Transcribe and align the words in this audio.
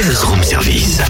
Buzz 0.00 0.22
Room 0.22 0.42
Service. 0.44 1.00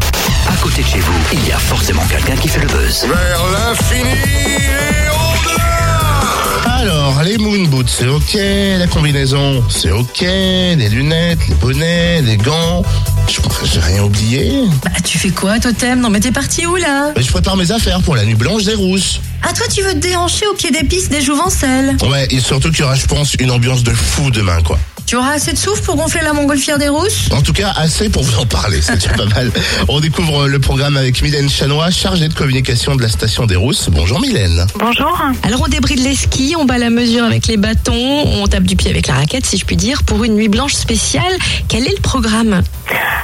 À 0.48 0.56
côté 0.62 0.82
de 0.82 0.86
chez 0.86 1.00
vous, 1.00 1.12
il 1.34 1.46
y 1.46 1.52
a 1.52 1.58
forcément 1.58 2.02
quelqu'un 2.06 2.36
qui 2.36 2.48
fait 2.48 2.60
le 2.60 2.66
buzz. 2.68 3.04
Vers 3.06 3.42
l'infini 3.52 4.12
et 4.48 5.08
au-delà 5.10 6.74
Alors, 6.74 7.22
les 7.22 7.36
moon 7.36 7.64
boots, 7.68 7.86
c'est 7.88 8.06
ok. 8.08 8.38
La 8.78 8.86
combinaison, 8.86 9.62
c'est 9.68 9.90
ok. 9.90 10.20
Les 10.22 10.88
lunettes, 10.88 11.38
les 11.48 11.54
bonnets, 11.56 12.22
les 12.22 12.38
gants. 12.38 12.82
Je 13.28 13.40
crois 13.42 13.54
que 13.60 13.66
j'ai 13.66 13.80
rien 13.80 14.04
oublié. 14.04 14.64
Bah, 14.82 14.90
tu 15.04 15.18
fais 15.18 15.30
quoi, 15.30 15.58
Totem? 15.60 16.00
Non, 16.00 16.08
mais 16.08 16.20
t'es 16.20 16.32
parti 16.32 16.64
où 16.64 16.76
là? 16.76 17.12
Mais 17.14 17.22
je 17.22 17.30
prépare 17.30 17.58
mes 17.58 17.70
affaires 17.70 18.00
pour 18.00 18.16
la 18.16 18.24
nuit 18.24 18.36
blanche 18.36 18.64
des 18.64 18.74
rousses. 18.74 19.20
Ah, 19.42 19.52
toi, 19.52 19.66
tu 19.72 19.82
veux 19.82 19.92
te 19.92 19.98
déhancher 19.98 20.46
au 20.46 20.54
pied 20.54 20.70
des 20.70 20.84
pistes 20.84 21.10
des 21.10 21.20
Jouvencelles 21.20 21.94
Ouais, 22.08 22.26
et 22.30 22.40
surtout 22.40 22.70
qu'il 22.70 22.80
y 22.80 22.84
aura, 22.84 22.94
je 22.94 23.04
pense, 23.04 23.34
une 23.34 23.50
ambiance 23.50 23.82
de 23.82 23.92
fou 23.92 24.30
demain, 24.30 24.62
quoi. 24.62 24.78
Tu 25.08 25.16
auras 25.16 25.32
assez 25.32 25.54
de 25.54 25.56
souffle 25.56 25.80
pour 25.84 25.96
gonfler 25.96 26.20
la 26.22 26.34
montgolfière 26.34 26.76
des 26.76 26.90
Rousses? 26.90 27.30
En 27.32 27.40
tout 27.40 27.54
cas, 27.54 27.72
assez 27.78 28.10
pour 28.10 28.22
vous 28.22 28.38
en 28.38 28.44
parler, 28.44 28.82
c'est 28.82 28.96
déjà 28.96 29.08
pas 29.16 29.24
mal. 29.24 29.50
On 29.88 30.00
découvre 30.00 30.46
le 30.48 30.58
programme 30.58 30.98
avec 30.98 31.22
Mylène 31.22 31.48
Chanois, 31.48 31.88
chargée 31.90 32.28
de 32.28 32.34
communication 32.34 32.94
de 32.94 33.00
la 33.00 33.08
station 33.08 33.46
des 33.46 33.56
Rousses. 33.56 33.88
Bonjour 33.90 34.20
Mylène. 34.20 34.66
Bonjour. 34.78 35.18
Alors 35.44 35.62
on 35.64 35.68
débride 35.68 36.00
les 36.00 36.14
skis, 36.14 36.56
on 36.58 36.66
bat 36.66 36.76
la 36.76 36.90
mesure 36.90 37.24
avec 37.24 37.46
les 37.46 37.56
bâtons, 37.56 37.94
on 37.94 38.46
tape 38.48 38.64
du 38.64 38.76
pied 38.76 38.90
avec 38.90 39.06
la 39.06 39.14
raquette 39.14 39.46
si 39.46 39.56
je 39.56 39.64
puis 39.64 39.76
dire, 39.76 40.02
pour 40.02 40.24
une 40.24 40.34
nuit 40.34 40.50
blanche 40.50 40.74
spéciale. 40.74 41.32
Quel 41.68 41.86
est 41.86 41.96
le 41.96 42.02
programme? 42.02 42.60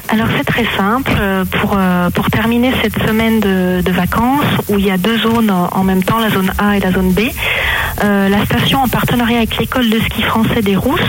Alors 0.09 0.29
c'est 0.39 0.45
très 0.45 0.67
simple. 0.79 1.13
Euh, 1.19 1.45
Pour, 1.45 1.75
euh, 1.77 2.09
pour 2.11 2.31
terminer 2.31 2.73
cette 2.83 2.95
semaine 3.07 3.41
de, 3.41 3.83
de 3.83 3.93
vacances, 3.93 4.45
où 4.69 4.79
il 4.79 4.87
y 4.87 4.91
a 4.91 4.97
deux 4.97 5.19
zones 5.19 5.51
en 5.51 5.85
même 5.85 6.03
temps, 6.03 6.19
la 6.19 6.31
zone 6.31 6.51
A 6.57 6.79
et 6.79 6.81
la 6.81 6.93
zone 6.93 7.13
B, 7.13 7.21
euh, 8.03 8.29
la 8.29 8.45
station, 8.45 8.81
en 8.83 8.89
partenariat 8.89 9.39
avec 9.39 9.59
l'école 9.59 9.89
de 9.89 9.99
ski 10.01 10.23
français 10.23 10.63
des 10.63 10.77
Rousses, 10.77 11.01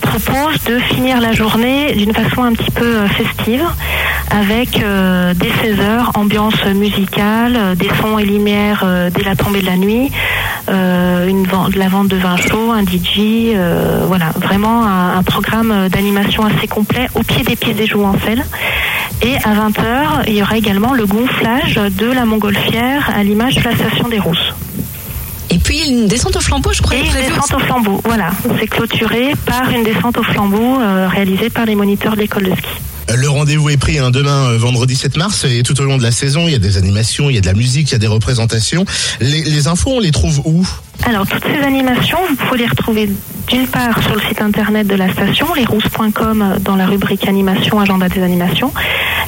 propose 0.00 0.62
de 0.64 0.78
finir 0.78 1.20
la 1.20 1.32
journée 1.32 1.92
d'une 1.92 2.12
façon 2.12 2.42
un 2.42 2.52
petit 2.52 2.70
peu 2.70 2.84
euh, 2.84 3.08
festive, 3.08 3.64
avec 4.30 4.82
euh, 4.82 5.34
dès 5.34 5.48
16h, 5.48 6.18
ambiance 6.18 6.64
musicale, 6.66 7.76
des 7.76 7.88
sons 8.00 8.18
et 8.18 8.24
lumières 8.24 8.84
dès 9.12 9.22
la 9.22 9.36
tombée 9.36 9.60
de 9.60 9.66
la 9.66 9.76
nuit, 9.76 10.10
euh, 10.68 11.28
une 11.28 11.46
vente, 11.46 11.72
de 11.72 11.78
la 11.78 11.88
vente 11.88 12.08
de 12.08 12.16
vin 12.16 12.36
chaud, 12.36 12.72
un 12.72 12.82
DJ, 12.82 13.54
voilà, 14.06 14.30
vraiment 14.40 14.84
un, 14.84 15.22
programme 15.22 15.88
d'animation 15.88 16.44
assez 16.44 16.66
complet 16.68 17.08
au 17.14 17.22
pied 17.22 17.44
des 17.44 17.56
pieds 17.56 17.74
des 17.74 17.86
Jouvencelles. 17.86 18.44
Et 19.22 19.36
à 19.36 19.54
20h, 19.54 20.24
il 20.26 20.34
y 20.34 20.42
aura 20.42 20.56
également 20.56 20.92
le 20.92 21.06
gonflage 21.06 21.76
de 21.76 22.06
la 22.06 22.24
montgolfière 22.24 23.10
à 23.14 23.22
l'image 23.22 23.56
de 23.56 23.62
la 23.62 23.74
station 23.74 24.08
des 24.08 24.18
Rousses. 24.18 24.54
Et 25.54 25.58
puis 25.58 25.88
une 25.88 26.08
descente 26.08 26.34
au 26.34 26.40
flambeau, 26.40 26.72
je 26.72 26.82
crois. 26.82 26.96
Et 26.96 27.00
une 27.00 27.12
descente 27.12 27.54
au 27.54 27.60
flambeau, 27.60 28.00
voilà. 28.04 28.30
C'est 28.58 28.66
clôturé 28.66 29.34
par 29.46 29.70
une 29.70 29.84
descente 29.84 30.18
au 30.18 30.24
flambeau 30.24 30.80
euh, 30.80 31.08
réalisée 31.08 31.48
par 31.48 31.64
les 31.64 31.76
moniteurs 31.76 32.16
de 32.16 32.22
l'école 32.22 32.44
de 32.44 32.50
ski. 32.50 32.68
Le 33.16 33.28
rendez-vous 33.28 33.70
est 33.70 33.76
pris 33.76 33.98
hein, 33.98 34.10
demain, 34.10 34.48
euh, 34.48 34.58
vendredi 34.58 34.96
7 34.96 35.16
mars, 35.16 35.44
et 35.44 35.62
tout 35.62 35.80
au 35.80 35.84
long 35.84 35.96
de 35.96 36.02
la 36.02 36.10
saison, 36.10 36.48
il 36.48 36.52
y 36.52 36.56
a 36.56 36.58
des 36.58 36.76
animations, 36.76 37.30
il 37.30 37.36
y 37.36 37.38
a 37.38 37.40
de 37.40 37.46
la 37.46 37.52
musique, 37.52 37.90
il 37.90 37.92
y 37.92 37.94
a 37.94 37.98
des 37.98 38.08
représentations. 38.08 38.84
Les, 39.20 39.42
les 39.42 39.68
infos, 39.68 39.90
on 39.90 40.00
les 40.00 40.10
trouve 40.10 40.40
où? 40.44 40.66
Alors, 41.04 41.26
toutes 41.26 41.44
ces 41.44 41.62
animations, 41.62 42.18
vous 42.28 42.34
pouvez 42.34 42.58
les 42.60 42.66
retrouver 42.66 43.08
d'une 43.46 43.66
part 43.66 44.02
sur 44.02 44.14
le 44.14 44.22
site 44.22 44.40
internet 44.40 44.86
de 44.86 44.94
la 44.94 45.12
station, 45.12 45.46
lesrousses.com, 45.54 46.56
dans 46.60 46.76
la 46.76 46.86
rubrique 46.86 47.28
animation, 47.28 47.78
agenda 47.78 48.08
des 48.08 48.22
animations, 48.22 48.72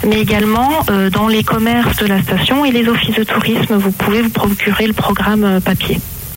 mais 0.06 0.20
également 0.20 0.70
euh, 0.90 1.11
dans 1.11 1.28
les 1.28 1.44
commerces 1.44 1.96
de 1.96 2.06
la 2.06 2.22
station 2.22 2.64
et 2.64 2.72
les 2.72 2.88
offices 2.88 3.14
de 3.14 3.24
tourisme, 3.24 3.77
vous 3.77 3.92
pouvez 3.92 4.22
vous 4.22 4.30
procurer 4.30 4.86
le 4.86 4.94
programme 4.94 5.44
euh, 5.44 5.61
papier. 5.61 5.98